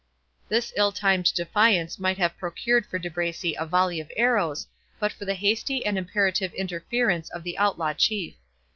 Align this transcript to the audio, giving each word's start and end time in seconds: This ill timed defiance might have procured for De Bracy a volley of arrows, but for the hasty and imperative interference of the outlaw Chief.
This 0.49 0.73
ill 0.75 0.91
timed 0.91 1.31
defiance 1.35 1.99
might 1.99 2.17
have 2.17 2.35
procured 2.35 2.87
for 2.87 2.97
De 2.97 3.07
Bracy 3.07 3.53
a 3.53 3.67
volley 3.67 3.99
of 3.99 4.11
arrows, 4.17 4.65
but 4.99 5.11
for 5.13 5.25
the 5.25 5.35
hasty 5.35 5.85
and 5.85 5.95
imperative 5.95 6.55
interference 6.55 7.29
of 7.29 7.43
the 7.43 7.55
outlaw 7.59 7.93
Chief. 7.93 8.33